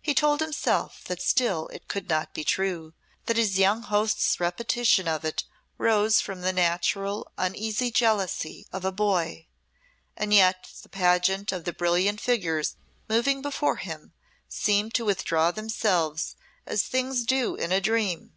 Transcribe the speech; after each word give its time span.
He 0.00 0.14
told 0.14 0.40
himself 0.40 1.04
that 1.04 1.20
still 1.20 1.68
it 1.68 1.86
could 1.86 2.08
not 2.08 2.32
be 2.32 2.44
true, 2.44 2.94
that 3.26 3.36
his 3.36 3.58
young 3.58 3.82
host's 3.82 4.40
repetition 4.40 5.06
of 5.06 5.22
it 5.22 5.44
rose 5.76 6.18
from 6.18 6.40
the 6.40 6.54
natural 6.54 7.30
uneasy 7.36 7.90
jealousy 7.90 8.66
of 8.72 8.86
a 8.86 8.90
boy 8.90 9.48
and 10.16 10.32
yet 10.32 10.70
the 10.82 10.88
pageant 10.88 11.52
of 11.52 11.64
the 11.64 11.74
brilliant 11.74 12.22
figures 12.22 12.76
moving 13.06 13.42
before 13.42 13.76
him 13.76 14.14
seemed 14.48 14.94
to 14.94 15.04
withdraw 15.04 15.50
themselves 15.50 16.36
as 16.64 16.84
things 16.84 17.26
do 17.26 17.54
in 17.54 17.70
a 17.70 17.82
dream. 17.82 18.32